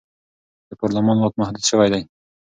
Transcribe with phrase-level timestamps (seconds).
[0.69, 1.95] د پارلمان واک محدود شوی و.